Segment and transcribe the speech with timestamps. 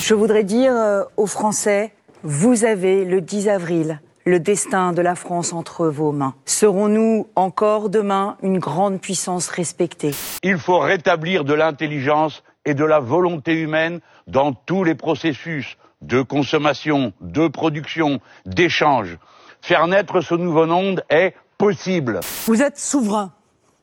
[0.00, 5.14] Je voudrais dire euh, aux Français, vous avez le 10 avril le destin de la
[5.14, 6.34] France entre vos mains.
[6.46, 10.12] Serons-nous encore demain une grande puissance respectée?
[10.42, 16.22] Il faut rétablir de l'intelligence et de la volonté humaine dans tous les processus de
[16.22, 19.18] consommation, de production, d'échange.
[19.60, 22.20] Faire naître ce nouveau monde est possible.
[22.46, 23.32] Vous êtes souverain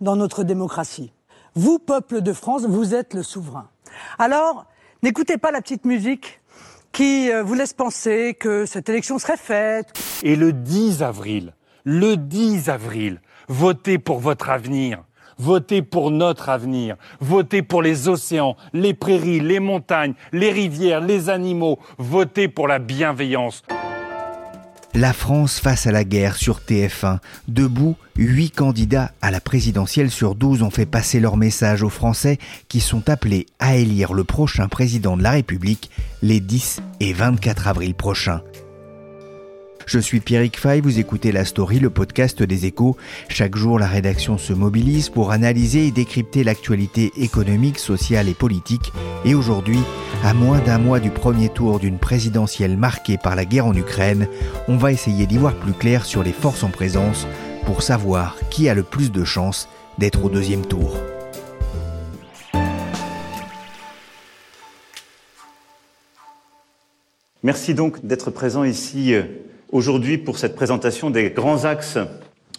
[0.02, 1.14] dans notre démocratie.
[1.54, 3.68] Vous, peuple de France, vous êtes le souverain.
[4.18, 4.66] Alors,
[5.04, 6.42] n'écoutez pas la petite musique
[6.92, 9.94] qui euh, vous laisse penser que cette élection serait faite.
[10.23, 11.53] Et le 10 avril,
[11.84, 15.03] le 10 avril, votez pour votre avenir.
[15.40, 16.95] Votez pour notre avenir.
[17.20, 21.78] Votez pour les océans, les prairies, les montagnes, les rivières, les animaux.
[22.00, 23.64] Votez pour la bienveillance.
[25.00, 27.20] La France face à la guerre sur TF1.
[27.48, 32.40] Debout, huit candidats à la présidentielle sur 12 ont fait passer leur message aux Français
[32.67, 35.92] qui sont appelés à élire le prochain président de la République
[36.23, 38.42] les 10 et 24 avril prochains.
[39.86, 42.98] Je suis Pierrick Fay, vous écoutez La Story, le podcast des échos.
[43.30, 48.92] Chaque jour, la rédaction se mobilise pour analyser et décrypter l'actualité économique, sociale et politique.
[49.25, 49.80] Et aujourd'hui,
[50.23, 54.28] à moins d'un mois du premier tour d'une présidentielle marquée par la guerre en Ukraine,
[54.68, 57.28] on va essayer d'y voir plus clair sur les forces en présence
[57.66, 60.98] pour savoir qui a le plus de chances d'être au deuxième tour.
[67.44, 69.24] Merci donc d'être présent ici euh,
[69.72, 72.00] aujourd'hui pour cette présentation des grands axes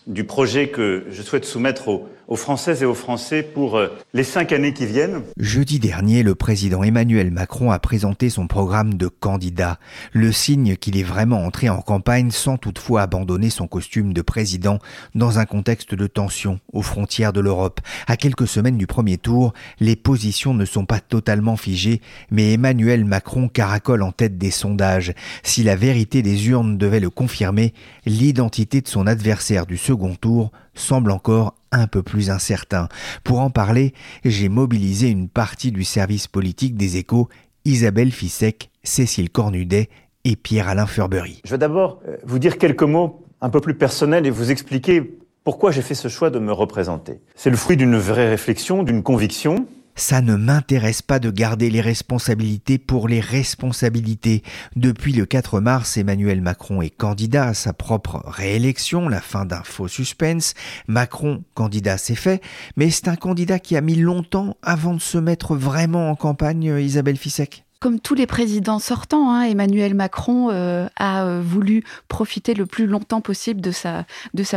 [0.06, 4.52] du projet que je souhaite soumettre aux, Françaises et aux Français pour euh, les cinq
[4.52, 5.22] années qui viennent.
[5.38, 9.78] Jeudi dernier, le président Emmanuel Macron a présenté son programme de candidat,
[10.12, 14.78] le signe qu'il est vraiment entré en campagne sans toutefois abandonner son costume de président
[15.14, 17.80] dans un contexte de tension aux frontières de l'Europe.
[18.06, 22.00] À quelques semaines du premier tour, les positions ne sont pas totalement figées,
[22.30, 25.14] mais Emmanuel Macron caracole en tête des sondages.
[25.42, 27.72] Si la vérité des urnes devait le confirmer,
[28.06, 32.88] l'identité de son adversaire du second tour semble encore un peu plus incertain.
[33.24, 37.28] Pour en parler, j'ai mobilisé une partie du service politique des échos,
[37.64, 39.88] Isabelle Fissek, Cécile Cornudet
[40.24, 41.40] et Pierre-Alain Furbery.
[41.44, 45.18] Je vais d'abord euh, vous dire quelques mots un peu plus personnels et vous expliquer
[45.44, 47.20] pourquoi j'ai fait ce choix de me représenter.
[47.34, 49.66] C'est le fruit d'une vraie réflexion, d'une conviction,
[49.98, 54.42] ça ne m'intéresse pas de garder les responsabilités pour les responsabilités.
[54.76, 59.62] Depuis le 4 mars, Emmanuel Macron est candidat à sa propre réélection, la fin d'un
[59.62, 60.54] faux suspense.
[60.86, 62.40] Macron, candidat, c'est fait,
[62.76, 66.76] mais c'est un candidat qui a mis longtemps avant de se mettre vraiment en campagne,
[66.80, 67.67] Isabelle Fissek.
[67.80, 72.86] Comme tous les présidents sortants, hein, Emmanuel Macron euh, a euh, voulu profiter le plus
[72.86, 74.04] longtemps possible de sa,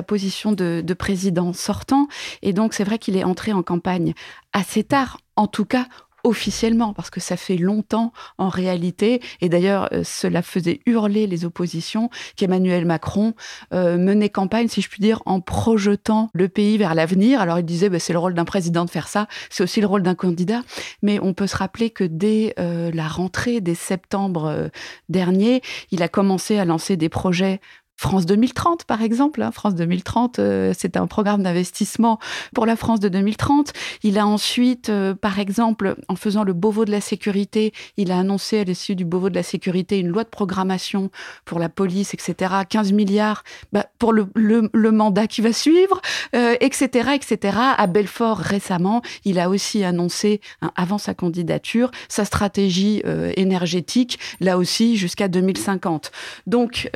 [0.02, 2.08] position de, de président sortant.
[2.42, 4.16] Et donc, c'est vrai qu'il est entré en campagne
[4.54, 5.86] assez tard, en tout cas
[6.24, 11.46] officiellement, parce que ça fait longtemps en réalité, et d'ailleurs euh, cela faisait hurler les
[11.46, 13.34] oppositions, qu'Emmanuel Macron
[13.74, 17.42] euh, menait campagne, si je puis dire, en projetant le pays vers l'avenir.
[17.42, 19.88] Alors il disait, bah, c'est le rôle d'un président de faire ça, c'est aussi le
[19.88, 20.62] rôle d'un candidat,
[21.02, 24.70] mais on peut se rappeler que dès euh, la rentrée, dès septembre
[25.10, 25.62] dernier,
[25.92, 27.60] il a commencé à lancer des projets
[28.02, 29.44] France 2030, par exemple.
[29.44, 29.52] Hein.
[29.52, 32.18] France 2030, euh, c'est un programme d'investissement
[32.56, 33.74] pour la France de 2030.
[34.02, 38.18] Il a ensuite, euh, par exemple, en faisant le Beauvau de la sécurité, il a
[38.18, 41.12] annoncé à l'issue du Beauvau de la sécurité une loi de programmation
[41.46, 42.56] pour la police, etc.
[42.68, 44.32] 15 milliards bah, pour le,
[44.74, 46.02] mandat qui va suivre,
[46.34, 47.58] etc., euh, etc.
[47.78, 53.04] À Belfort, récemment, il a aussi annoncé, hein, avant sa candidature, sa stratégie
[53.38, 56.12] énergétique, là aussi, jusqu'à 2050.
[56.48, 56.90] Donc,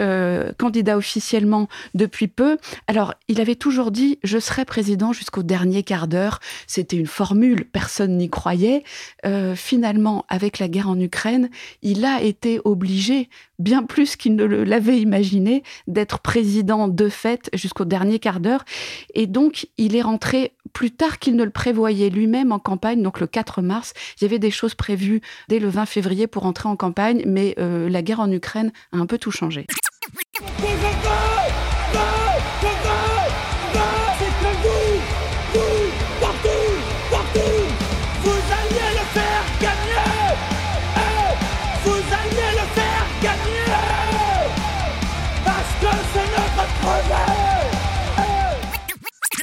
[0.58, 2.58] candidat officiellement depuis peu.
[2.88, 6.40] Alors, il avait toujours dit je serai président jusqu'au dernier quart d'heure.
[6.68, 8.84] C'était une formule, personne n'y croyait.
[9.26, 11.50] Euh, finalement, avec la guerre en Ukraine,
[11.82, 17.86] il a été obligé, bien plus qu'il ne l'avait imaginé, d'être président de fait jusqu'au
[17.86, 18.66] dernier quart d'heure.
[19.14, 23.20] Et donc, il est rentré plus tard qu'il ne le prévoyait lui-même en campagne, donc
[23.20, 23.94] le 4 mars.
[24.20, 27.56] Il y avait des choses prévues dès le 20 février pour entrer en campagne, mais
[27.60, 29.66] euh, la guerre en Ukraine a un peu tout changé.
[30.13, 30.22] Vous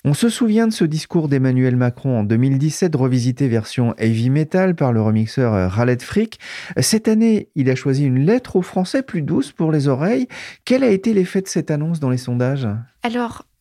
[0.05, 4.93] On se souvient de ce discours d'Emmanuel Macron en 2017, revisité version heavy metal par
[4.93, 6.41] le remixeur euh, Raled Frick.
[6.81, 10.27] Cette année, il a choisi une lettre aux Français plus douce pour les oreilles.
[10.65, 12.67] Quel a été l'effet de cette annonce dans les sondages?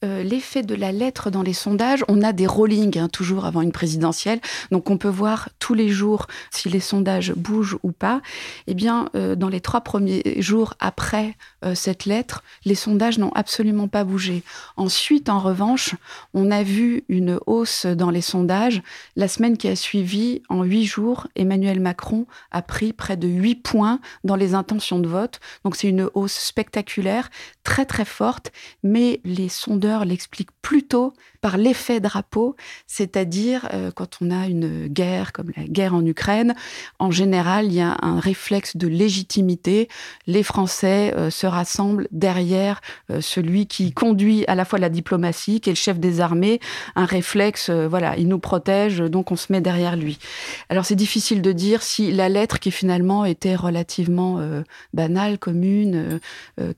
[0.03, 3.62] Euh, l'effet de la lettre dans les sondages, on a des rollings hein, toujours avant
[3.62, 4.39] une présidentielle,
[4.71, 8.21] donc on peut voir tous les jours si les sondages bougent ou pas.
[8.65, 13.31] Eh bien, euh, dans les trois premiers jours après euh, cette lettre, les sondages n'ont
[13.33, 14.44] absolument pas bougé.
[14.75, 15.94] Ensuite, en revanche,
[16.33, 18.81] on a vu une hausse dans les sondages.
[19.15, 23.56] La semaine qui a suivi, en huit jours, Emmanuel Macron a pris près de huit
[23.56, 25.39] points dans les intentions de vote.
[25.63, 27.30] Donc c'est une hausse spectaculaire,
[27.63, 28.51] très très forte,
[28.81, 32.56] mais les sondeurs l'expliquent plutôt par l'effet drapeau,
[32.86, 36.56] c'est-à-dire euh, quand on a une guerre comme la guerre en Ukraine,
[37.00, 39.90] en général, il y a un réflexe de légitimité.
[40.28, 42.80] Les Français euh, se rassemblent derrière
[43.10, 46.60] euh, celui qui conduit à la fois la diplomatie, qui est le chef des armées,
[46.96, 50.20] un réflexe, voilà, il nous protège, donc on se met derrière lui.
[50.70, 54.40] Alors c'est difficile de dire si la lettre qui finalement était relativement
[54.94, 56.20] banale, commune,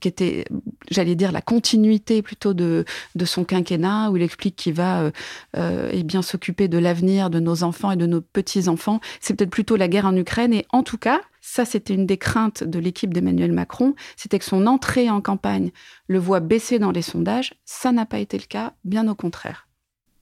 [0.00, 0.44] qui était,
[0.90, 2.84] j'allais dire, la continuité plutôt de,
[3.14, 5.10] de son quinquennat, où il explique qui va euh,
[5.56, 9.00] euh, eh bien s'occuper de l'avenir de nos enfants et de nos petits-enfants.
[9.20, 10.52] C'est peut-être plutôt la guerre en Ukraine.
[10.52, 14.44] Et en tout cas, ça, c'était une des craintes de l'équipe d'Emmanuel Macron, c'était que
[14.44, 15.70] son entrée en campagne
[16.08, 17.54] le voit baisser dans les sondages.
[17.64, 19.68] Ça n'a pas été le cas, bien au contraire.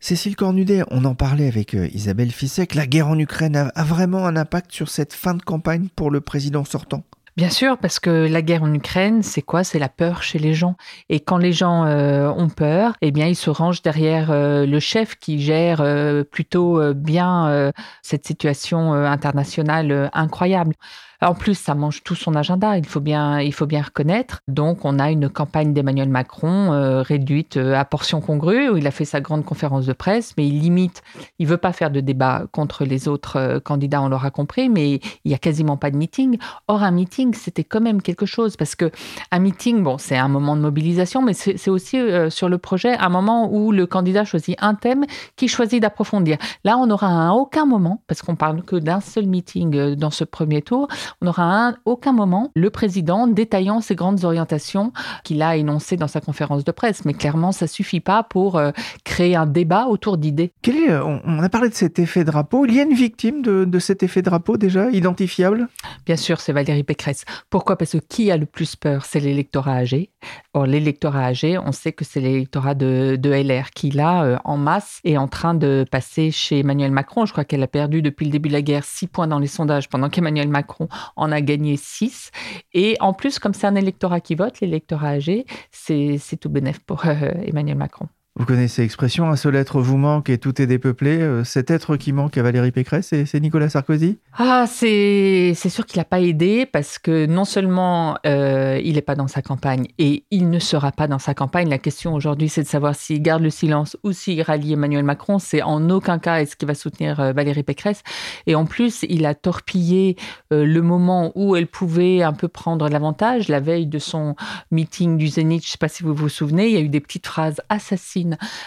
[0.00, 4.26] Cécile Cornudet, on en parlait avec euh, Isabelle Fissek, la guerre en Ukraine a vraiment
[4.26, 7.04] un impact sur cette fin de campagne pour le président sortant?
[7.36, 9.64] Bien sûr, parce que la guerre en Ukraine, c'est quoi?
[9.64, 10.76] C'est la peur chez les gens.
[11.08, 14.80] Et quand les gens euh, ont peur, eh bien, ils se rangent derrière euh, le
[14.80, 20.74] chef qui gère euh, plutôt bien cette situation internationale incroyable.
[21.22, 24.40] En plus, ça mange tout son agenda, il faut bien, il faut bien reconnaître.
[24.48, 28.88] Donc, on a une campagne d'Emmanuel Macron euh, réduite euh, à portions congrues, où il
[28.88, 31.02] a fait sa grande conférence de presse, mais il limite,
[31.38, 35.00] il veut pas faire de débat contre les autres euh, candidats, on l'aura compris, mais
[35.24, 36.38] il y a quasiment pas de meeting.
[36.66, 38.90] Or, un meeting, c'était quand même quelque chose, parce que
[39.30, 43.08] un meeting, bon, c'est un moment de mobilisation, mais c'est aussi sur le projet un
[43.08, 45.04] moment où le candidat choisit un thème
[45.36, 46.38] qui choisit d'approfondir.
[46.64, 50.24] Là, on n'aura à aucun moment, parce qu'on parle que d'un seul meeting dans ce
[50.24, 50.88] premier tour,
[51.20, 54.92] on n'aura à aucun moment le président détaillant ses grandes orientations
[55.24, 57.04] qu'il a énoncées dans sa conférence de presse.
[57.04, 58.70] Mais clairement, ça suffit pas pour euh,
[59.04, 60.52] créer un débat autour d'idées.
[60.68, 62.66] Euh, on a parlé de cet effet drapeau.
[62.66, 65.68] Il y a une victime de, cet effet drapeau déjà identifiable?
[66.06, 67.24] Bien sûr, c'est Valérie Pécresse.
[67.50, 67.76] Pourquoi?
[67.76, 69.04] Parce que qui a le plus peur?
[69.04, 70.10] C'est l'électorat âgé.
[70.54, 75.00] Or, l'électorat âgé, on sait que c'est l'électorat de, LR qui, là, euh, en masse,
[75.04, 77.26] est en train de passer chez Emmanuel Macron.
[77.26, 79.46] Je crois qu'elle a perdu depuis le début de la guerre 6 points dans les
[79.46, 82.30] sondages, pendant qu'Emmanuel Macron en a gagné 6.
[82.74, 87.06] Et en plus, comme c'est un électorat qui vote, l'électorat âgé, c'est tout bénef pour
[87.06, 88.08] euh, Emmanuel Macron.
[88.34, 91.20] Vous connaissez l'expression un seul être vous manque et tout est dépeuplé.
[91.20, 94.18] Euh, cet être qui manque à Valérie Pécresse, c'est Nicolas Sarkozy?
[94.38, 99.16] Ah, c'est sûr qu'il n'a pas aidé parce que non seulement euh, il n'est pas
[99.16, 101.68] dans sa campagne et il ne sera pas dans sa campagne.
[101.68, 105.38] La question aujourd'hui, c'est de savoir s'il garde le silence ou s'il rallie Emmanuel Macron.
[105.38, 108.02] C'est en aucun cas est-ce qu'il va soutenir euh, Valérie Pécresse.
[108.46, 110.16] Et en plus, il a torpillé
[110.50, 113.48] le moment où elle pouvait un peu prendre l'avantage.
[113.48, 114.36] La veille de son
[114.70, 116.88] meeting du Zénith, je ne sais pas si vous vous souvenez, il y a eu
[116.88, 118.21] des petites phrases assassines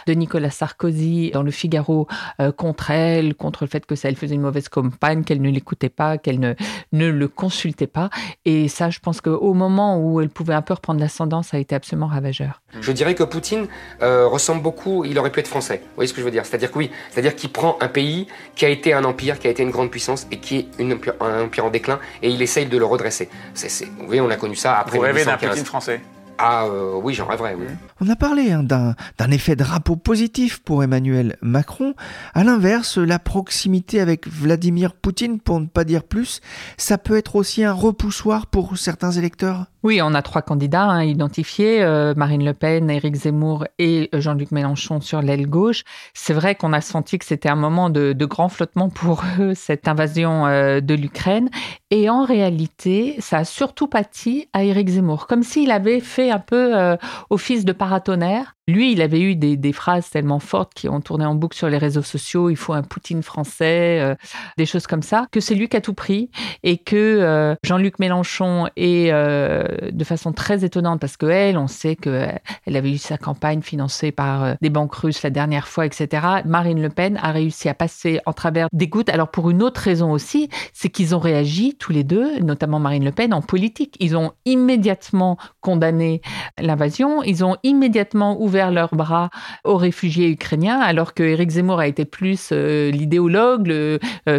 [0.07, 2.07] de Nicolas Sarkozy dans le Figaro
[2.39, 5.49] euh, contre elle, contre le fait que ça elle faisait une mauvaise campagne, qu'elle ne
[5.49, 6.53] l'écoutait pas, qu'elle ne,
[6.91, 8.09] ne le consultait pas.
[8.45, 11.59] Et ça, je pense qu'au moment où elle pouvait un peu reprendre l'ascendant, ça a
[11.59, 12.61] été absolument ravageur.
[12.81, 13.67] Je dirais que Poutine
[14.01, 15.81] euh, ressemble beaucoup, il aurait pu être français.
[15.83, 16.45] Vous voyez ce que je veux dire?
[16.45, 19.49] C'est-à-dire que oui, c'est-à-dire qu'il prend un pays qui a été un empire, qui a
[19.49, 22.65] été une grande puissance et qui est une, un empire en déclin et il essaye
[22.65, 23.29] de le redresser.
[23.53, 26.01] C'est, vous voyez, on a connu ça après Vous rêvez d'un Poutine français?
[26.37, 27.65] Ah euh, oui, j'en rêverais, oui.
[28.01, 31.93] On a parlé hein, d'un effet drapeau positif pour Emmanuel Macron.
[32.33, 36.41] À l'inverse, la proximité avec Vladimir Poutine, pour ne pas dire plus,
[36.77, 41.03] ça peut être aussi un repoussoir pour certains électeurs oui, on a trois candidats hein,
[41.03, 45.83] identifiés, euh, Marine Le Pen, Éric Zemmour et Jean-Luc Mélenchon sur l'aile gauche.
[46.15, 49.87] C'est vrai qu'on a senti que c'était un moment de, grand flottement pour eux, cette
[49.87, 51.51] invasion euh, de l'Ukraine.
[51.91, 56.39] Et en réalité, ça a surtout pâti à Éric Zemmour, comme s'il avait fait un
[56.39, 56.97] peu
[57.29, 61.35] office de paratonnerre lui, il avait eu des, phrases tellement fortes qui ont tourné en
[61.35, 64.15] boucle sur les réseaux sociaux, il faut un Poutine français, euh,
[64.57, 66.29] des choses comme ça, que c'est lui qui a tout pris
[66.63, 71.67] et que euh, Jean-Luc Mélenchon est euh, de façon très étonnante parce que elle, on
[71.67, 76.25] sait qu'elle avait eu sa campagne financée par des banques russes la dernière fois, etc.
[76.45, 79.09] Marine Le Pen a réussi à passer en travers des gouttes.
[79.09, 83.05] Alors pour une autre raison aussi, c'est qu'ils ont réagi tous les deux, notamment Marine
[83.05, 83.95] Le Pen, en politique.
[83.99, 86.21] Ils ont immédiatement condamné
[86.59, 89.29] l'invasion, ils ont immédiatement ouvert leurs bras
[89.63, 93.73] aux réfugiés ukrainiens, alors que Éric Zemmour a été plus l'idéologue,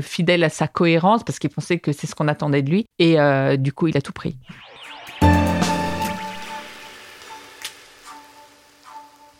[0.01, 2.87] fidèle à sa cohérence, parce qu'il pensait que c'est ce qu'on attendait de lui.
[2.99, 3.17] Et
[3.59, 4.37] du coup, il a tout pris.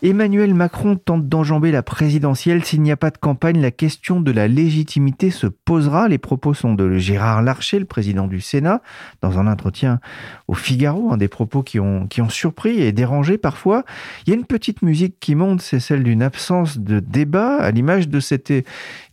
[0.03, 2.63] Emmanuel Macron tente d'enjamber la présidentielle.
[2.63, 6.07] S'il n'y a pas de campagne, la question de la légitimité se posera.
[6.07, 8.83] Les propos sont de Gérard Larcher, le président du Sénat,
[9.21, 9.99] dans un entretien
[10.47, 13.85] au Figaro, des propos qui ont, qui ont surpris et dérangé parfois.
[14.25, 17.71] Il y a une petite musique qui monte, c'est celle d'une absence de débat, à
[17.71, 18.53] l'image de cette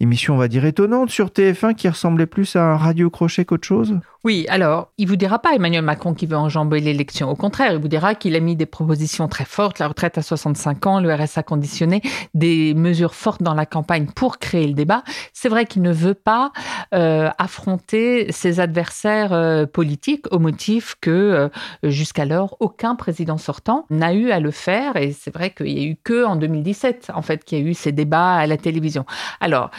[0.00, 3.98] émission, on va dire, étonnante sur TF1 qui ressemblait plus à un radio-crochet qu'autre chose.
[4.24, 7.28] Oui, alors, il vous dira pas, Emmanuel Macron, qui veut enjamber l'élection.
[7.28, 10.22] Au contraire, il vous dira qu'il a mis des propositions très fortes, la retraite à
[10.22, 12.00] 65 ans, le RSA conditionné,
[12.32, 15.04] des mesures fortes dans la campagne pour créer le débat.
[15.34, 16.52] C'est vrai qu'il ne veut pas
[16.94, 21.48] euh, affronter ses adversaires euh, politiques au motif que euh,
[21.82, 24.96] jusqu'alors, aucun président sortant n'a eu à le faire.
[24.96, 27.64] Et c'est vrai qu'il y a eu que en 2017, en fait, qu'il y a
[27.64, 29.04] eu ces débats à la télévision.
[29.40, 29.70] Alors,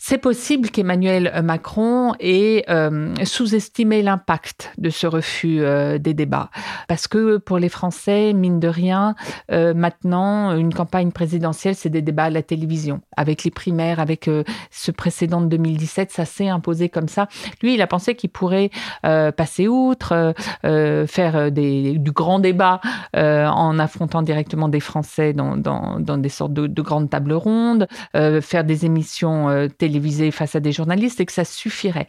[0.00, 6.50] c'est possible qu'Emmanuel Macron ait euh, sous-estimé l'impact de ce refus euh, des débats.
[6.86, 9.16] Parce que pour les Français, mine de rien,
[9.50, 13.00] euh, maintenant, une campagne présidentielle, c'est des débats à la télévision.
[13.16, 14.30] Avec les primaires, avec
[14.70, 17.26] ce précédent de 2017, ça s'est imposé comme ça.
[17.60, 18.70] Lui, il a pensé qu'il pourrait
[19.02, 22.80] passer outre, faire du grand débat
[23.14, 25.56] en affrontant directement des Français dans,
[25.98, 30.70] des sortes de, de, grandes tables rondes, faire des émissions télévisées télévisé face à des
[30.70, 32.06] journalistes et que ça suffirait.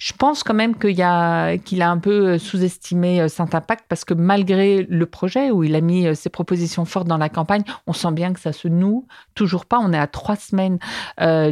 [0.00, 4.14] Je pense quand même qu'il a, un peu euh, sous-estimé euh, cet impact parce que
[4.14, 7.92] malgré le projet où il a mis euh, ses propositions fortes dans la campagne, on
[7.92, 9.06] sent bien que ça se noue
[9.36, 9.78] toujours pas.
[9.78, 10.78] On est à trois semaines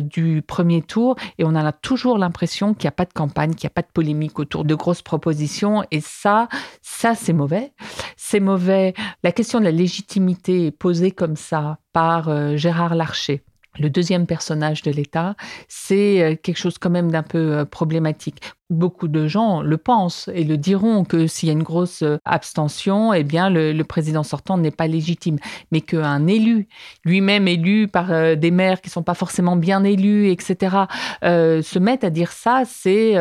[0.00, 3.66] du premier tour et on a toujours l'impression qu'il n'y a pas de campagne, qu'il
[3.66, 5.84] n'y a pas de polémique autour de grosses propositions.
[5.90, 6.48] Et ça,
[6.82, 7.72] ça c'est mauvais.
[8.16, 8.94] C'est mauvais.
[9.22, 13.44] La question de la légitimité est posée comme ça par Gérard Larcher
[13.78, 15.36] le deuxième personnage de l'État,
[15.68, 18.40] c'est euh, quelque chose quand même d'un peu euh, problématique.
[18.70, 22.18] Beaucoup de gens le pensent et le diront que s'il y a une grosse euh,
[22.26, 25.38] abstention, eh bien le, président sortant n'est pas légitime,
[25.72, 26.68] mais qu'un élu,
[27.02, 30.76] lui-même élu par euh, des maires qui sont pas forcément bien élus, etc.,
[31.24, 33.14] euh, se mette à dire ça, c'est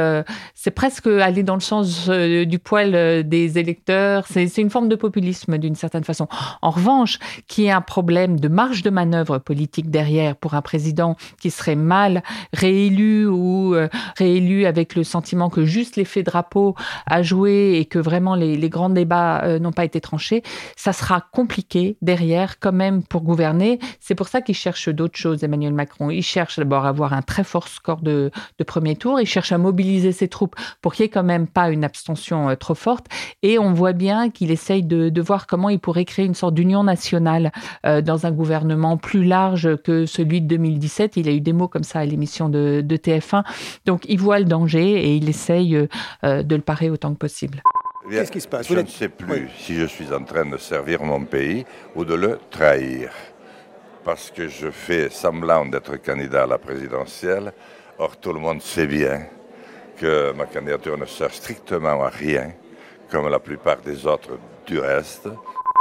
[0.54, 4.26] c'est presque aller dans le sens du poil des électeurs.
[4.28, 6.28] C'est une forme de populisme d'une certaine façon.
[6.62, 10.62] En revanche, qu'il y ait un problème de marge de manœuvre politique derrière pour un
[10.62, 13.76] président qui serait mal réélu ou
[14.18, 16.76] réélu avec le sentiment que juste l'effet drapeau
[17.06, 20.44] a joué et que vraiment les, grands débats euh, n'ont pas été tranchés,
[20.76, 23.80] ça sera compliqué derrière quand même pour gouverner.
[24.00, 26.10] C'est pour ça qu'il cherche d'autres choses, Emmanuel Macron.
[26.10, 28.32] Il cherche d'abord à avoir un très fort score de,
[28.66, 31.70] premier tour, il cherche à mobiliser ses troupes pour qu'il n'y ait quand même pas
[31.70, 33.06] une abstention euh, trop forte.
[33.44, 36.84] Et on voit bien qu'il essaye de, voir comment il pourrait créer une sorte d'union
[36.84, 37.52] nationale
[37.86, 41.18] euh, dans un gouvernement plus large que celui de 2017.
[41.18, 43.44] Il a eu des mots comme ça à l'émission de, de TF1.
[43.86, 45.88] Donc il voit le danger et il essaye euh,
[46.24, 47.62] euh, de le parer autant que possible.
[48.10, 48.68] Qu'est-ce qui se passe?
[48.68, 51.66] Je ne sais plus si je suis en train de servir mon pays
[51.96, 53.12] ou de le trahir.
[54.06, 57.52] Parce que je fais semblant d'être candidat à la présidentielle.
[58.00, 59.26] Or, tout le monde sait bien
[59.98, 62.52] que ma candidature ne sert strictement à rien,
[63.12, 65.28] comme la plupart des autres du reste.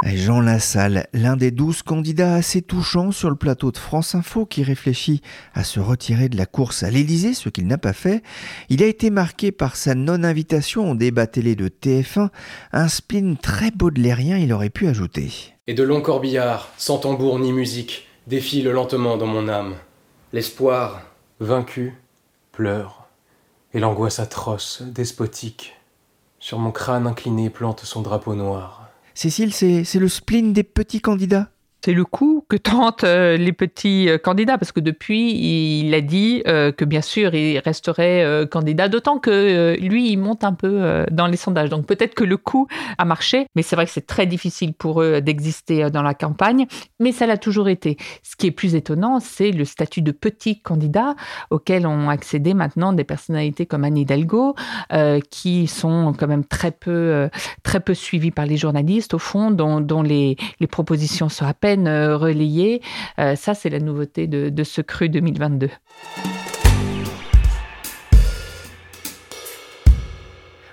[0.03, 4.63] Jean Lassalle, l'un des douze candidats assez touchants sur le plateau de France Info qui
[4.63, 5.21] réfléchit
[5.53, 8.21] à se retirer de la course à l'Élysée, ce qu'il n'a pas fait,
[8.69, 12.29] il a été marqué par sa non-invitation au débat télé de TF1,
[12.73, 15.31] un spin très baudelairien, il aurait pu ajouter.
[15.65, 19.75] Et de longs corbillards, sans tambour ni musique, défilent lentement dans mon âme.
[20.31, 21.01] L'espoir,
[21.39, 21.95] vaincu,
[22.51, 23.07] pleure,
[23.73, 25.75] et l'angoisse atroce, despotique,
[26.39, 28.86] sur mon crâne incliné plante son drapeau noir.
[29.17, 31.49] Cécile, c'est le spleen des petits candidats?
[31.87, 36.01] C'est le coup que tentent euh, les petits euh, candidats, parce que depuis, il a
[36.01, 41.05] dit euh, que bien sûr, il resterait candidat, d'autant que lui, il monte un peu
[41.11, 41.69] dans les sondages.
[41.69, 42.67] Donc peut-être que le coup
[42.97, 46.67] a marché, mais c'est vrai que c'est très difficile pour eux d'exister dans la campagne,
[46.99, 47.97] mais ça l'a toujours été.
[48.23, 51.15] Ce qui est plus étonnant, c'est le statut de petit candidat
[51.51, 54.55] auquel ont accédé maintenant des personnalités comme Anne Hidalgo,
[55.29, 57.29] qui sont quand même très peu,
[57.63, 60.35] très peu suivies par les journalistes, au fond, dont, les,
[60.69, 62.81] propositions sont à peine euh, relayé.
[63.19, 65.69] Euh, ça, c'est la nouveauté de, ce cru 2022.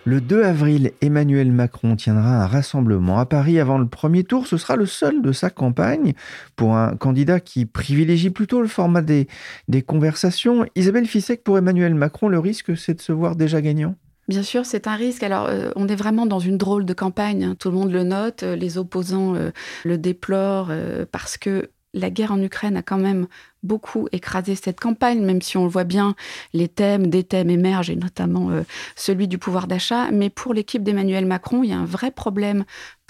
[0.06, 4.46] Le 2 avril, Emmanuel Macron tiendra un rassemblement à Paris avant le premier tour.
[4.46, 6.12] Ce sera le seul de sa campagne
[6.56, 9.28] pour un candidat qui privilégie plutôt le format des,
[9.68, 10.66] des conversations.
[10.74, 13.94] Isabelle Fissek, pour Emmanuel Macron, le risque, c'est de se voir déjà gagnant?
[14.28, 15.22] Bien sûr, c'est un risque.
[15.22, 17.44] Alors, euh, on est vraiment dans une drôle de campagne.
[17.44, 17.56] Hein.
[17.58, 18.42] Tout le monde le note.
[18.42, 19.50] Euh, les opposants euh,
[19.84, 20.72] le déplorent
[21.12, 23.26] parce que la guerre en Ukraine a quand même
[23.62, 26.16] beaucoup écrasé cette campagne, même si on le voit bien,
[26.52, 28.50] les thèmes, des thèmes émergent, et notamment
[28.96, 30.10] celui du pouvoir d'achat.
[30.10, 32.64] Mais pour l'équipe d'Emmanuel Macron, il y a un vrai problème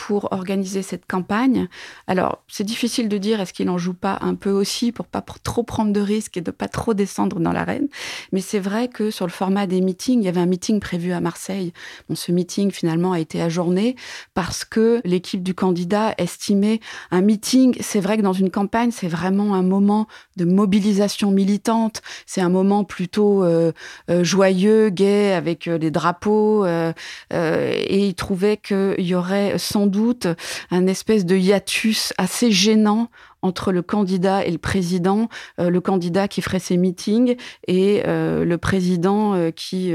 [0.06, 1.66] pour organiser cette campagne.
[2.08, 5.24] Alors, c'est difficile de dire est-ce qu'il en joue pas un peu aussi pour pas
[5.42, 7.88] trop prendre de risques et de pas trop descendre dans l'arène.
[8.30, 11.12] Mais c'est vrai que sur le format des meetings, il y avait un meeting prévu
[11.12, 11.72] à Marseille.
[12.10, 13.96] Bon, ce meeting finalement a été ajourné
[14.34, 16.80] parce que l'équipe du candidat estimait
[17.10, 17.74] un meeting.
[17.80, 20.06] C'est vrai que dans une campagne, c'est vraiment un moment
[20.36, 22.02] de mobilisation militante.
[22.26, 23.72] C'est un moment plutôt euh,
[24.10, 26.66] euh, joyeux, gai, avec euh, les drapeaux.
[26.66, 30.26] et il trouvait qu'il y aurait sans doute
[30.70, 33.08] un espèce de hiatus assez gênant
[33.42, 35.28] entre le candidat et le président,
[35.60, 37.36] euh, le candidat qui ferait ses meetings
[37.68, 39.92] et euh, le président euh, qui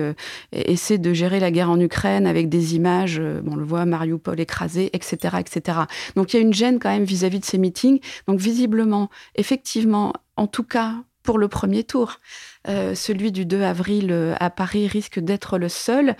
[0.51, 4.89] essaie de gérer la guerre en Ukraine avec des images, on le voit, Mariupol écrasé,
[4.93, 5.79] etc., etc.
[6.15, 7.99] Donc il y a une gêne quand même vis à -vis de ces meetings.
[8.27, 12.19] Donc visiblement, effectivement, en tout cas pour le premier tour.
[12.67, 16.15] Euh, celui du 2 avril euh, à Paris risque d'être le seul.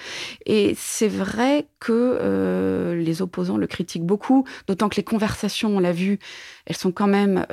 [0.46, 5.79] Et c'est vrai que euh, les opposants le critiquent beaucoup, d'autant que les conversations, on
[5.79, 6.20] l'a vu,
[6.65, 7.46] elles sont quand même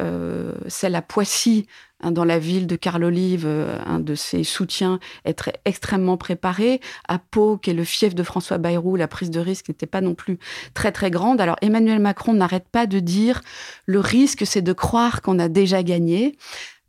[0.68, 1.66] celles à Poissy,
[2.00, 6.80] hein, dans la ville de Carl-Olive, un de ses soutiens, être extrêmement préparé.
[7.08, 10.00] À Pau, qui est le fief de François Bayrou, la prise de risque n'était pas
[10.00, 10.38] non plus
[10.74, 11.40] très très grande.
[11.40, 13.40] Alors Emmanuel Macron n'arrête pas de dire
[13.86, 16.36] le risque, c'est de croire qu'on a déjà gagné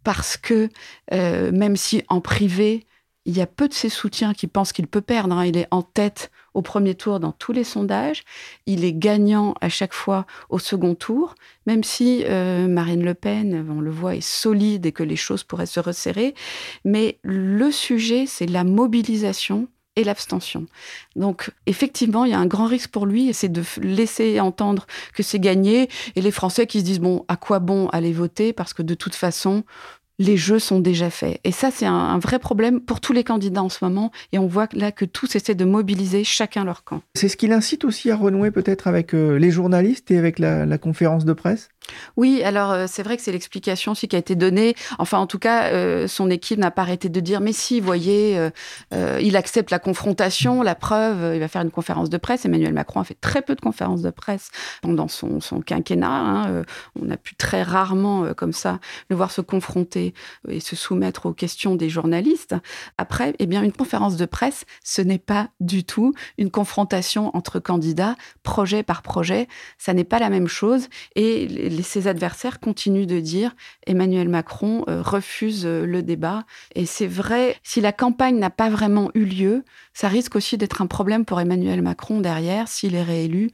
[0.08, 0.70] parce que
[1.12, 2.86] euh, même si en privé,
[3.26, 5.68] il y a peu de ses soutiens qui pensent qu'il peut perdre, hein, il est
[5.70, 8.24] en tête au premier tour dans tous les sondages,
[8.68, 11.36] il est gagnant à chaque fois au second tour,
[11.66, 15.44] même si euh, Marine Le Pen, on le voit, est solide et que les choses
[15.44, 16.36] pourraient se resserrer.
[16.86, 20.68] Mais le sujet, c'est la mobilisation et l'abstention.
[21.16, 24.86] Donc effectivement, il y a un grand risque pour lui, et c'est de laisser entendre
[25.14, 28.54] que c'est gagné, et les Français qui se disent, bon, à quoi bon aller voter,
[28.54, 29.64] parce que de toute façon,
[30.20, 31.40] les jeux sont déjà faits.
[31.44, 34.12] Et ça, c'est un, vrai problème pour tous les candidats en ce moment.
[34.32, 37.02] Et on voit là que tous essaient de mobiliser chacun leur camp.
[37.16, 40.78] C'est ce qui l'incite aussi à renouer peut-être avec euh, les journalistes et avec la
[40.78, 41.70] conférence de presse?
[42.16, 44.76] Oui, alors euh, c'est vrai que c'est l'explication aussi qui a été donnée.
[45.00, 48.38] Enfin, en tout cas, euh, son équipe n'a pas arrêté de dire, mais si, voyez,
[48.94, 52.46] euh, il accepte la confrontation, la preuve, il va faire une conférence de presse.
[52.46, 54.50] Emmanuel Macron a fait très peu de conférences de presse
[54.82, 56.08] pendant son, quinquennat.
[56.08, 56.64] Hein.
[57.02, 60.07] on a pu très rarement, comme ça, le voir se confronter
[60.48, 62.56] et se soumettre aux questions des journalistes.
[62.98, 67.60] Après, eh bien, une conférence de presse, ce n'est pas du tout une confrontation entre
[67.60, 69.48] candidats, projet par projet.
[69.78, 70.88] Ça n'est pas la même chose.
[71.16, 76.46] Et ses adversaires continuent de dire Emmanuel Macron euh, refuse euh, le débat.
[76.76, 80.82] Et c'est vrai, si la campagne n'a pas vraiment eu lieu, ça risque aussi d'être
[80.82, 83.50] un problème pour Emmanuel Macron derrière s'il est réélu,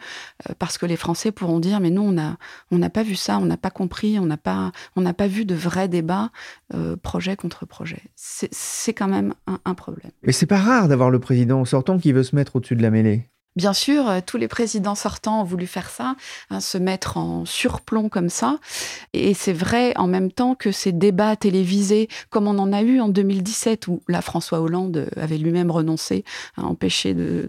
[0.49, 2.37] euh, parce que les Français pourront dire mais n'a
[2.71, 5.27] on n'a pas vu ça, on n'a pas compris, on n'a pas on n'a pas
[5.27, 6.31] vu de vrai débat
[7.01, 8.01] projet contre projet.
[8.15, 10.11] C'est quand même un, un problème.
[10.23, 12.91] Mais c'est pas rare d'avoir le président sortant qui veut se mettre au-dessus de la
[12.91, 13.29] mêlée.
[13.55, 16.15] Bien sûr, euh, tous les présidents sortants ont voulu faire ça,
[16.49, 18.57] hein, se mettre en surplomb comme ça.
[19.13, 22.99] Et c'est vrai en même temps que ces débats télévisés, comme on en a eu
[22.99, 26.25] en 2017, où là François Hollande avait lui-même renoncé
[26.57, 27.47] à empêcher de,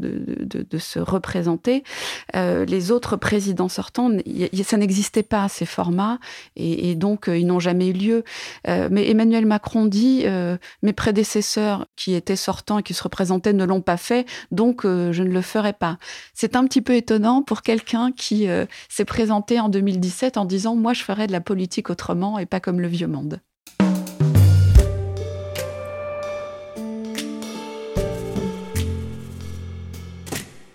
[0.79, 1.85] se représenter,
[2.37, 4.11] euh, les autres présidents sortants,
[4.65, 6.19] ça n'existait pas ces formats,
[6.57, 8.25] et, donc euh, ils n'ont jamais eu lieu.
[8.67, 10.25] mais Emmanuel Macron dit
[10.83, 15.23] mes prédécesseurs qui étaient sortants et qui se représentaient ne l'ont pas fait, donc je
[15.23, 15.94] ne le ferai pas.
[16.35, 20.77] C'est un petit peu étonnant pour quelqu'un qui euh, s'est présenté en 2017 en disant
[20.77, 23.41] Moi, je ferais de la politique autrement et pas comme le vieux monde.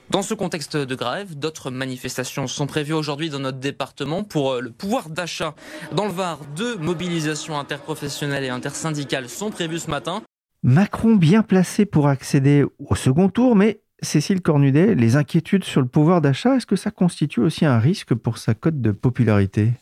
[0.10, 4.60] Dans ce contexte de grève, d'autres manifestations sont prévues aujourd'hui dans notre département pour euh,
[4.60, 5.54] le pouvoir d'achat.
[5.92, 10.24] Dans le Var, deux mobilisations interprofessionnelles et intersyndicales sont prévues ce matin.
[10.64, 15.88] Macron bien placé pour accéder au second tour, mais Cécile Cornudet, les inquiétudes sur le
[15.88, 19.74] pouvoir d'achat, est-ce que ça constitue aussi un risque pour sa cote de popularité?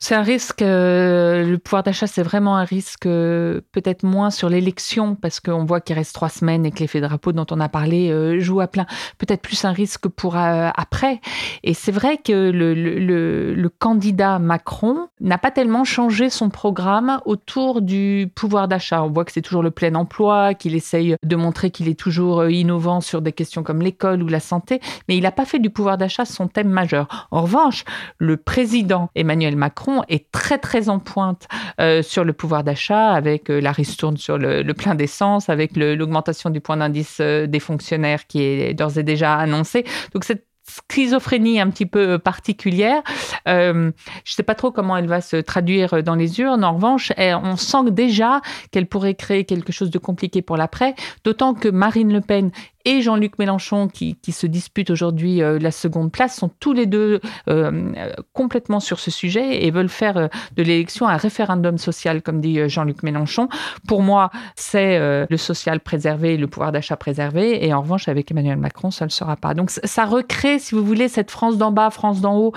[0.00, 4.48] C'est un risque, euh, le pouvoir d'achat, c'est vraiment un risque euh, peut-être moins sur
[4.48, 7.68] l'élection, parce qu'on voit qu'il reste trois semaines et que l'effet drapeau dont on a
[7.68, 8.86] parlé euh, joue à plein.
[9.18, 11.20] Peut-être plus un risque pour après.
[11.64, 18.30] Et c'est vrai que le, candidat Macron n'a pas tellement changé son programme autour du
[18.34, 19.02] pouvoir d'achat.
[19.02, 22.48] On voit que c'est toujours le plein emploi, qu'il essaye de montrer qu'il est toujours
[22.48, 25.70] innovant sur des questions comme l'école ou la santé, mais il n'a pas fait du
[25.70, 27.28] pouvoir d'achat son thème majeur.
[27.30, 27.84] En revanche,
[28.18, 31.46] le président Emmanuel Macron Est très très en pointe
[31.80, 36.60] euh, sur le pouvoir d'achat, avec la ristourne sur le, plein d'essence, avec l'augmentation du
[36.60, 39.84] point d'indice des fonctionnaires qui est d'ores et déjà annoncée.
[40.12, 43.02] Donc cette schizophrénie un petit peu particulière.
[43.46, 43.90] Euh,
[44.24, 46.64] je ne sais pas trop comment elle va se traduire dans les urnes.
[46.64, 51.54] En revanche, on sent déjà qu'elle pourrait créer quelque chose de compliqué pour l'après, d'autant
[51.54, 52.50] que Marine Le Pen
[52.88, 57.20] et Jean-Luc Mélenchon, qui, se disputent aujourd'hui euh, la seconde place, sont tous les deux
[57.50, 57.92] euh,
[58.32, 62.66] complètement sur ce sujet et veulent faire euh, de l'élection un référendum social, comme dit
[62.66, 63.50] Jean-Luc Mélenchon.
[63.86, 64.98] Pour moi, c'est
[65.28, 69.10] le social préservé, le pouvoir d'achat préservé, et en revanche, avec Emmanuel Macron, ça ne
[69.10, 69.52] le sera pas.
[69.52, 72.52] Donc ça recrée, si vous voulez, cette France d'en bas, France d'en haut,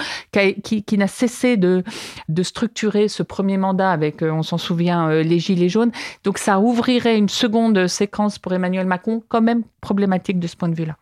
[0.64, 1.84] qui, qui n'a cessé de,
[2.30, 5.92] de structurer ce premier mandat avec, on s'en souvient, les Gilets jaunes.
[6.24, 10.70] Donc ça ouvrirait une seconde séquence pour Emmanuel Macron, quand même problématique de ce point
[10.70, 10.98] de vue-là.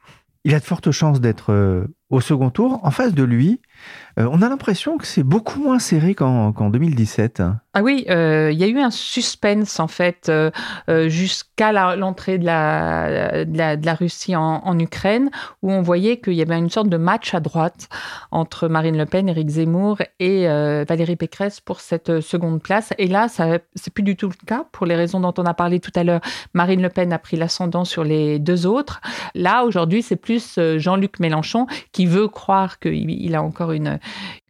[0.46, 2.80] Il a de fortes chances d'être euh, au second tour.
[2.84, 3.62] En face de lui,
[4.20, 7.42] euh, on a l'impression que c'est beaucoup moins serré qu'en 2017.
[7.74, 10.50] Ah oui, euh, il y a eu un suspense en fait euh,
[11.08, 15.30] jusqu'à l'entrée de la, Russie en, Ukraine,
[15.62, 17.90] où on voyait qu'il y avait une sorte de match à droite
[18.32, 22.94] entre Marine Le Pen, Éric Zemmour et Valérie Pécresse pour cette seconde place.
[22.98, 25.54] Et là, ça c'est plus du tout le cas pour les raisons dont on a
[25.54, 26.22] parlé tout à l'heure.
[26.54, 29.02] Marine Le Pen a pris l'ascendant sur les deux autres.
[29.36, 34.00] Là, aujourd'hui, c'est plus Jean-Luc Mélenchon qui veut croire qu'il a encore une,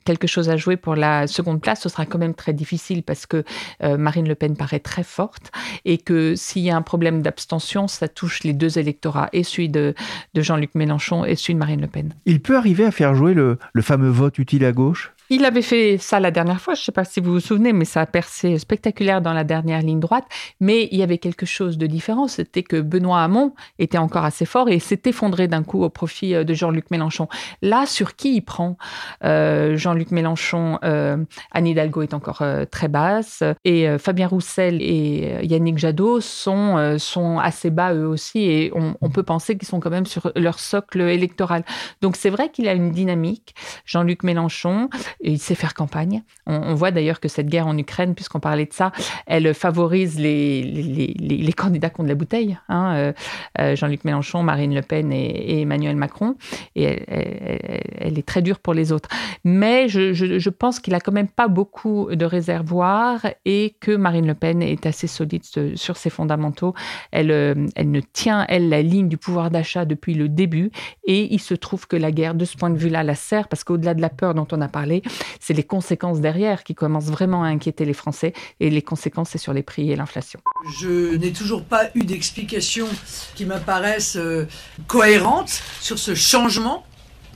[0.05, 3.25] quelque chose à jouer pour la seconde place, ce sera quand même très difficile parce
[3.25, 3.43] que
[3.83, 5.51] euh, Marine Le Pen paraît très forte
[5.85, 9.69] et que s'il y a un problème d'abstention, ça touche les deux électorats, et celui
[9.69, 9.93] de,
[10.35, 12.13] Jean-Luc Mélenchon et celui de Marine Le Pen.
[12.25, 15.13] Il peut arriver à faire jouer le fameux vote utile à gauche?
[15.29, 17.71] Il avait fait ça la dernière fois, je ne sais pas si vous vous souvenez,
[17.71, 20.25] mais ça a percé spectaculaire dans la dernière ligne droite.
[20.59, 24.45] Mais il y avait quelque chose de différent, c'était que Benoît Hamon était encore assez
[24.45, 27.27] fort et s'est effondré d'un coup au profit euh, de Jean-Luc Mélenchon.
[27.61, 28.77] Là, sur qui il prend
[29.23, 31.17] euh, Jean-Luc Mélenchon, euh,
[31.51, 37.69] Anne Hidalgo est encore très basse et Fabien Roussel et Yannick Jadot sont, sont assez
[37.69, 41.01] bas eux aussi et on, on peut penser qu'ils sont quand même sur leur socle
[41.01, 41.63] électoral.
[42.01, 44.89] Donc c'est vrai qu'il a une dynamique, Jean-Luc Mélenchon
[45.21, 46.23] et il sait faire campagne.
[46.45, 48.91] On, voit d'ailleurs que cette guerre en Ukraine, puisqu'on parlait de ça,
[49.25, 52.57] elle favorise les, les, les, candidats contre la bouteille.
[52.69, 53.13] Hein, euh,
[53.59, 56.35] euh, Jean-Luc Mélenchon, Marine Le Pen et, Emmanuel Macron.
[56.75, 59.09] Et elle, est très dure pour les autres.
[59.43, 64.27] Mais je, je, pense qu'il a quand même pas beaucoup de réservoirs et que Marine
[64.27, 65.43] Le Pen est assez solide
[65.75, 66.73] sur ses fondamentaux.
[67.11, 70.71] Elle, euh, elle ne tient, elle, la ligne du pouvoir d'achat depuis le début.
[71.05, 73.63] Et il se trouve que la guerre, de ce point de vue-là, la sert parce
[73.63, 75.01] qu'au-delà de la peur dont on a parlé,
[75.39, 78.33] c'est les conséquences derrière qui commencent vraiment à inquiéter les Français.
[78.59, 80.39] Et les conséquences, c'est sur les prix et l'inflation.
[80.79, 82.87] Je n'ai toujours pas eu d'explication
[83.35, 84.45] qui m'apparaissent euh,
[84.87, 86.85] cohérentes sur ce changement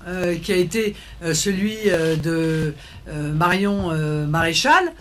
[0.08, 1.78] euh, qui a été euh, celui
[2.24, 2.74] de
[3.34, 3.92] Marion
[4.28, 4.94] Maréchal.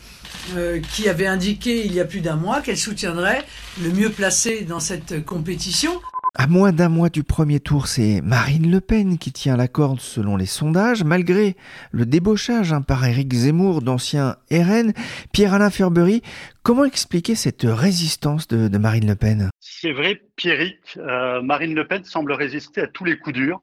[0.92, 3.44] qui avait indiqué il y a plus d'un mois qu'elle soutiendrait
[3.80, 6.00] le mieux placé dans cette compétition.
[6.35, 10.01] À moins d'un mois du premier tour, c'est Marine Le Pen qui tient la corde
[10.01, 11.57] selon les sondages, malgré
[11.90, 14.95] le débauchage hein, par Éric Zemmour d'ancien RN.
[15.35, 16.23] Pierre-Alain Ferbery,
[16.62, 19.51] comment expliquer cette résistance de, Marine Le Pen?
[19.61, 23.61] C'est vrai, Pierrick, euh, Marine Le Pen semble résister à tous les coups durs.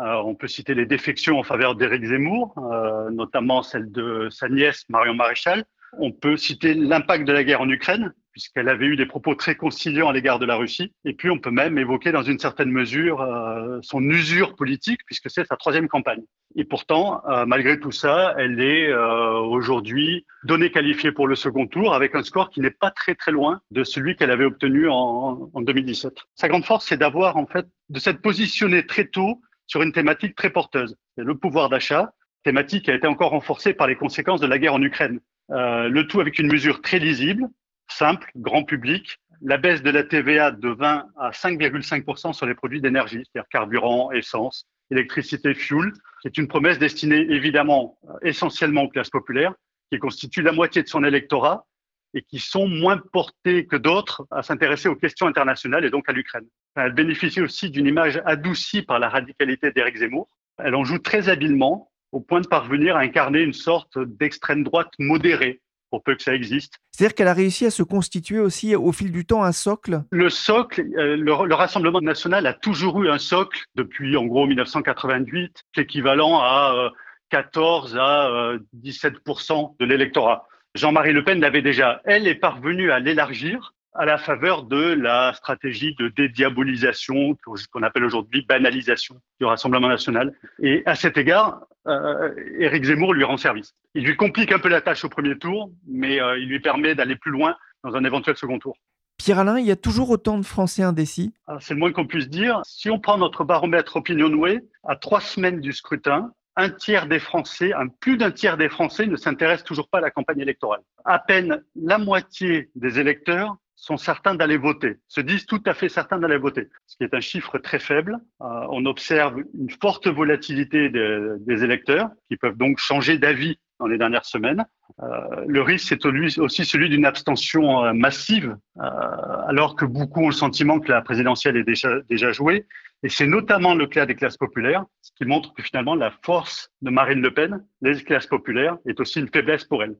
[0.00, 4.50] Euh, on peut citer les défections en faveur d'Éric Zemmour, euh, notamment celle de sa
[4.50, 5.64] nièce Marion Maréchal.
[5.98, 9.54] On peut citer l'impact de la guerre en Ukraine, puisqu'elle avait eu des propos très
[9.54, 10.92] conciliants à l'égard de la Russie.
[11.04, 15.30] Et puis, on peut même évoquer dans une certaine mesure euh, son usure politique, puisque
[15.30, 16.22] c'est sa troisième campagne.
[16.56, 21.66] Et pourtant, euh, malgré tout ça, elle est euh, aujourd'hui donnée qualifiée pour le second
[21.66, 24.88] tour, avec un score qui n'est pas très très loin de celui qu'elle avait obtenu
[24.88, 26.12] en, en 2017.
[26.34, 29.40] Sa grande force, c'est d'avoir en fait de s'être positionnée très tôt
[29.70, 32.12] sur une thématique très porteuse, c'est le pouvoir d'achat,
[32.42, 35.20] thématique qui a été encore renforcée par les conséquences de la guerre en Ukraine.
[35.50, 37.48] Euh, le tout avec une mesure très lisible,
[37.92, 42.80] simple, grand public, la baisse de la TVA de 20 à 5,5% sur les produits
[42.80, 49.10] d'énergie, c'est-à-dire carburant, essence, électricité, fuel, qui est une promesse destinée évidemment essentiellement aux classes
[49.10, 49.54] populaires,
[49.90, 51.66] qui constituent la moitié de son électorat
[52.14, 56.12] et qui sont moins portés que d'autres à s'intéresser aux questions internationales et donc à
[56.12, 56.46] l'Ukraine.
[56.76, 60.28] Elle bénéficie aussi d'une image adoucie par la radicalité d'Éric Zemmour.
[60.58, 64.92] Elle en joue très habilement au point de parvenir à incarner une sorte d'extrême droite
[64.98, 66.74] modérée, pour peu que ça existe.
[66.92, 70.02] C'est-à-dire qu'elle a réussi à se constituer aussi au fil du temps un socle?
[70.10, 75.64] Le socle, euh, le, Rassemblement national a toujours eu un socle depuis en gros 1988,
[75.76, 76.90] équivalent à
[77.30, 80.46] 14 euh, à 17% euh, de l'électorat.
[80.74, 82.00] Jean-Marie Le Pen l'avait déjà.
[82.04, 87.82] Elle est parvenue à l'élargir à la faveur de la stratégie de dédiabolisation, ce qu'on
[87.82, 90.34] appelle aujourd'hui banalisation du Rassemblement national.
[90.62, 93.74] Et à cet égard, euh, Éric Zemmour lui rend service.
[93.94, 96.94] Il lui complique un peu la tâche au premier tour, mais euh, il lui permet
[96.94, 98.76] d'aller plus loin dans un éventuel second tour.
[99.18, 101.34] Pierre-Alain, il y a toujours autant de Français indécis?
[101.46, 102.60] Ah, C'est le moins qu'on puisse dire.
[102.64, 107.72] Si on prend notre baromètre Opinionway, à trois semaines du scrutin, un tiers des Français,
[107.74, 110.80] un plus d'un tiers des Français ne s'intéressent toujours pas à la campagne électorale.
[111.04, 115.88] À peine la moitié des électeurs sont certains d'aller voter, se disent tout à fait
[115.88, 118.18] certains d'aller voter, ce qui est un chiffre très faible.
[118.42, 123.96] Euh, on observe une forte volatilité des électeurs qui peuvent donc changer d'avis dans les
[123.96, 124.66] dernières semaines.
[125.02, 125.06] Euh,
[125.46, 130.78] le risque, c'est aussi celui d'une abstention euh, massive, alors que beaucoup ont le sentiment
[130.78, 132.66] que la présidentielle est déjà jouée.
[133.02, 136.70] Et c'est notamment le cas des classes populaires, ce qui montre que finalement la force
[136.82, 139.96] de Marine Le Pen, les classes populaires, est aussi une faiblesse pour elle.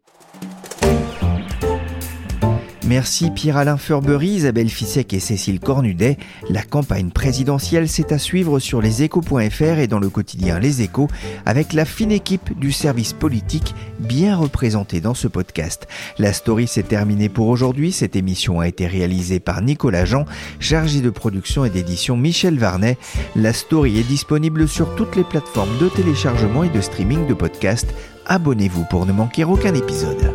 [2.90, 6.18] Merci Pierre-Alain Furbery, Isabelle Fissek et Cécile Cornudet.
[6.48, 11.06] La campagne présidentielle, c'est à suivre sur leséchos.fr et dans le quotidien Les Échos
[11.46, 15.86] avec la fine équipe du service politique bien représentée dans ce podcast.
[16.18, 17.92] La story s'est terminée pour aujourd'hui.
[17.92, 20.24] Cette émission a été réalisée par Nicolas Jean,
[20.58, 22.98] chargé de production et d'édition Michel Varnet.
[23.36, 27.94] La story est disponible sur toutes les plateformes de téléchargement et de streaming de podcasts.
[28.26, 30.34] Abonnez-vous pour ne manquer aucun épisode.